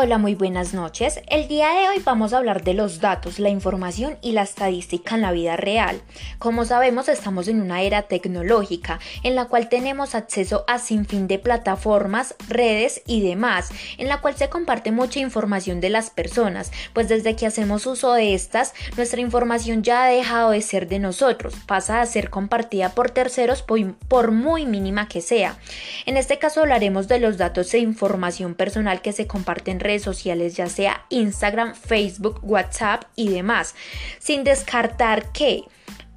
Hola, 0.00 0.16
muy 0.16 0.36
buenas 0.36 0.74
noches. 0.74 1.20
El 1.26 1.48
día 1.48 1.70
de 1.70 1.88
hoy 1.88 2.00
vamos 2.04 2.32
a 2.32 2.38
hablar 2.38 2.62
de 2.62 2.72
los 2.72 3.00
datos, 3.00 3.40
la 3.40 3.48
información 3.48 4.16
y 4.22 4.30
la 4.30 4.42
estadística 4.42 5.16
en 5.16 5.22
la 5.22 5.32
vida 5.32 5.56
real. 5.56 6.00
Como 6.38 6.64
sabemos, 6.64 7.08
estamos 7.08 7.48
en 7.48 7.60
una 7.60 7.82
era 7.82 8.02
tecnológica 8.02 9.00
en 9.24 9.34
la 9.34 9.46
cual 9.46 9.68
tenemos 9.68 10.14
acceso 10.14 10.64
a 10.68 10.78
sinfín 10.78 11.26
de 11.26 11.40
plataformas, 11.40 12.36
redes 12.48 13.02
y 13.08 13.22
demás, 13.22 13.70
en 13.96 14.06
la 14.06 14.20
cual 14.20 14.36
se 14.36 14.48
comparte 14.48 14.92
mucha 14.92 15.18
información 15.18 15.80
de 15.80 15.90
las 15.90 16.10
personas, 16.10 16.70
pues 16.92 17.08
desde 17.08 17.34
que 17.34 17.46
hacemos 17.46 17.84
uso 17.84 18.12
de 18.12 18.34
estas, 18.34 18.74
nuestra 18.96 19.20
información 19.20 19.82
ya 19.82 20.04
ha 20.04 20.08
dejado 20.10 20.52
de 20.52 20.62
ser 20.62 20.86
de 20.86 21.00
nosotros, 21.00 21.56
pasa 21.66 22.00
a 22.00 22.06
ser 22.06 22.30
compartida 22.30 22.90
por 22.90 23.10
terceros 23.10 23.64
por 23.64 24.30
muy 24.30 24.64
mínima 24.64 25.08
que 25.08 25.22
sea. 25.22 25.58
En 26.06 26.16
este 26.16 26.38
caso 26.38 26.60
hablaremos 26.60 27.08
de 27.08 27.18
los 27.18 27.36
datos 27.36 27.74
e 27.74 27.78
información 27.78 28.54
personal 28.54 29.02
que 29.02 29.10
se 29.10 29.26
comparten 29.26 29.80
redes 29.88 30.02
sociales, 30.02 30.54
ya 30.56 30.68
sea 30.68 31.04
Instagram, 31.08 31.74
Facebook, 31.74 32.40
WhatsApp 32.42 33.04
y 33.16 33.30
demás, 33.30 33.74
sin 34.20 34.44
descartar 34.44 35.32
que 35.32 35.64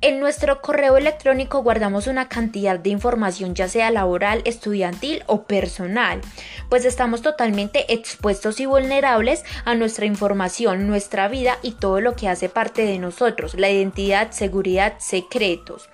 en 0.04 0.20
nuestro 0.20 0.62
correo 0.62 0.98
electrónico 0.98 1.62
guardamos 1.62 2.08
una 2.08 2.28
cantidad 2.28 2.80
de 2.80 2.90
información 2.90 3.54
ya 3.54 3.68
sea 3.68 3.92
laboral, 3.92 4.42
estudiantil 4.46 5.24
o 5.28 5.44
personal, 5.44 6.22
pues 6.70 6.86
estamos 6.86 7.22
totalmente 7.22 7.94
expuestos 7.94 8.60
y 8.60 8.66
vulnerables 8.66 9.44
a 9.64 9.76
nuestra 9.76 10.08
información, 10.08 10.88
nuestra 10.88 11.28
vida 11.28 11.60
y 11.62 11.74
todo 11.74 12.02
lo 12.02 12.16
que 12.16 12.28
hace 12.28 12.50
parte 12.50 12.84
de 12.84 12.98
nosotros, 12.98 13.54
la 13.54 13.70
identidad, 13.70 14.32
seguridad, 14.32 14.96
secretos 14.98 15.88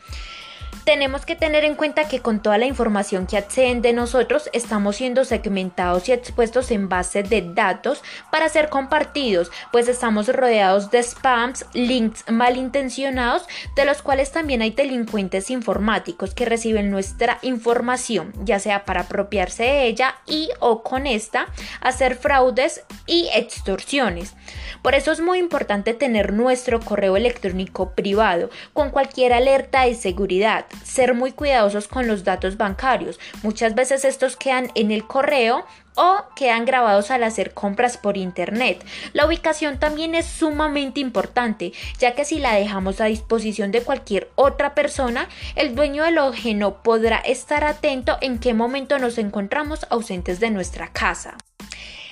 tenemos 0.88 1.26
que 1.26 1.36
tener 1.36 1.66
en 1.66 1.76
cuenta 1.76 2.08
que 2.08 2.22
con 2.22 2.42
toda 2.42 2.58
la 2.58 2.66
información 2.66 3.28
que 3.28 3.36
acceden 3.36 3.82
de 3.82 3.92
nosotros 3.92 4.50
estamos 4.54 4.96
siendo 4.96 5.26
segmentados 5.26 6.08
y 6.08 6.14
expuestos 6.14 6.72
en 6.72 6.88
base 6.88 7.24
de 7.24 7.42
datos 7.42 8.02
para 8.32 8.48
ser 8.48 8.70
compartidos, 8.70 9.52
pues 9.74 9.90
estamos 9.90 10.30
rodeados 10.30 10.90
de 10.90 11.04
spams, 11.04 11.66
links 11.74 12.24
malintencionados, 12.32 13.48
de 13.76 13.84
los 13.84 14.02
cuales 14.02 14.32
también 14.32 14.62
hay 14.62 14.72
delincuentes 14.72 15.50
informáticos 15.50 16.34
que 16.34 16.46
reciben 16.46 16.90
nuestra 16.90 17.40
información, 17.42 18.32
ya 18.46 18.60
sea 18.60 18.86
para 18.86 19.02
apropiarse 19.02 19.64
de 19.64 19.88
ella 19.88 20.16
y 20.26 20.50
o 20.60 20.84
con 20.84 21.06
esta 21.06 21.48
hacer 21.82 22.16
fraudes 22.16 22.84
y 23.06 23.28
extorsiones. 23.34 24.36
Por 24.82 24.96
eso 24.96 25.12
es 25.12 25.20
muy 25.20 25.40
importante 25.40 25.94
tener 25.94 26.32
nuestro 26.32 26.80
correo 26.80 27.18
electrónico 27.18 27.92
privado 27.92 28.50
con 28.72 28.90
cualquier 28.90 29.34
alerta 29.34 29.86
de 29.86 29.96
seguridad 29.96 30.57
ser 30.84 31.14
muy 31.14 31.32
cuidadosos 31.32 31.88
con 31.88 32.08
los 32.08 32.24
datos 32.24 32.58
bancarios. 32.58 33.20
Muchas 33.44 33.76
veces 33.76 34.06
estos 34.06 34.36
quedan 34.36 34.72
en 34.76 34.92
el 34.92 35.06
correo 35.06 35.66
o 35.98 36.24
quedan 36.36 36.66
grabados 36.66 37.12
al 37.12 37.24
hacer 37.24 37.54
compras 37.54 37.98
por 37.98 38.18
internet. 38.18 38.86
La 39.14 39.26
ubicación 39.26 39.80
también 39.80 40.16
es 40.16 40.26
sumamente 40.26 41.00
importante, 41.00 41.74
ya 41.98 42.14
que 42.14 42.24
si 42.24 42.40
la 42.40 42.54
dejamos 42.54 43.02
a 43.02 43.06
disposición 43.06 43.72
de 43.72 43.82
cualquier 43.82 44.30
otra 44.36 44.76
persona, 44.76 45.28
el 45.56 45.76
dueño 45.76 46.04
del 46.04 46.20
objeto 46.20 46.82
podrá 46.84 47.18
estar 47.18 47.64
atento 47.64 48.18
en 48.22 48.38
qué 48.40 48.54
momento 48.54 49.00
nos 49.00 49.18
encontramos 49.18 49.88
ausentes 49.90 50.40
de 50.40 50.52
nuestra 50.52 50.94
casa. 50.94 51.36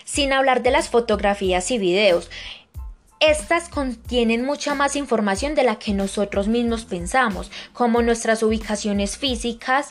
Sin 0.03 0.33
hablar 0.33 0.63
de 0.63 0.71
las 0.71 0.89
fotografías 0.89 1.69
y 1.71 1.77
videos. 1.77 2.29
Estas 3.19 3.69
contienen 3.69 4.45
mucha 4.45 4.75
más 4.75 4.95
información 4.95 5.55
de 5.55 5.63
la 5.63 5.80
que 5.80 5.94
nosotros 5.94 6.47
mismos 6.47 6.83
pensamos, 6.85 7.49
como 7.73 8.02
nuestras 8.02 8.44
ubicaciones 8.44 9.17
físicas, 9.17 9.88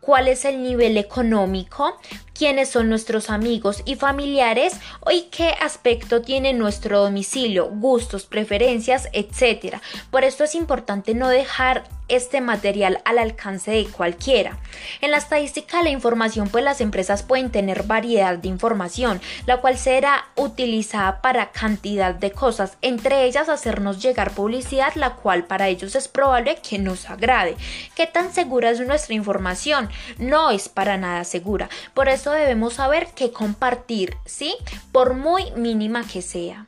cuál 0.00 0.28
es 0.28 0.44
el 0.44 0.62
nivel 0.62 0.98
económico, 0.98 1.98
quiénes 2.34 2.68
son 2.68 2.88
nuestros 2.88 3.30
amigos 3.30 3.82
y 3.84 3.94
familiares 3.94 4.74
y 5.10 5.22
qué 5.30 5.54
aspecto 5.60 6.22
tiene 6.22 6.52
nuestro 6.52 7.02
domicilio, 7.02 7.68
gustos, 7.70 8.26
preferencias, 8.26 9.08
etc. 9.12 9.76
Por 10.10 10.24
esto 10.24 10.44
es 10.44 10.54
importante 10.54 11.14
no 11.14 11.28
dejar 11.28 11.84
este 12.08 12.40
material 12.40 13.00
al 13.04 13.18
alcance 13.18 13.70
de 13.70 13.86
cualquiera. 13.86 14.58
En 15.00 15.10
la 15.10 15.16
estadística 15.16 15.78
de 15.78 15.84
la 15.84 15.90
información, 15.90 16.48
pues 16.48 16.62
las 16.62 16.80
empresas 16.80 17.22
pueden 17.22 17.50
tener 17.50 17.84
variedad 17.84 18.36
de 18.36 18.48
información, 18.48 19.20
la 19.46 19.60
cual 19.60 19.78
será 19.78 20.26
utilizada 20.36 21.22
para 21.22 21.50
cantidad 21.50 22.14
de 22.14 22.30
cosas, 22.30 22.76
entre 22.82 23.24
ellas 23.24 23.48
hacernos 23.48 24.02
llegar 24.02 24.32
publicidad, 24.32 24.94
la 24.96 25.14
cual 25.14 25.44
para 25.44 25.68
ellos 25.68 25.94
es 25.94 26.08
probable 26.08 26.58
que 26.68 26.78
nos 26.78 27.08
agrade. 27.08 27.56
¿Qué 27.94 28.06
tan 28.06 28.32
segura 28.34 28.70
es 28.70 28.80
nuestra 28.80 29.14
información? 29.14 29.88
No 30.18 30.50
es 30.50 30.68
para 30.68 30.98
nada 30.98 31.24
segura. 31.24 31.70
Por 31.94 32.08
eso 32.08 32.23
debemos 32.32 32.74
saber 32.74 33.08
qué 33.14 33.32
compartir, 33.32 34.16
¿sí? 34.24 34.56
Por 34.92 35.14
muy 35.14 35.50
mínima 35.52 36.06
que 36.06 36.22
sea. 36.22 36.66